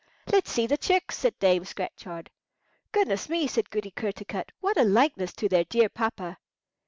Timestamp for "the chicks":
0.65-1.15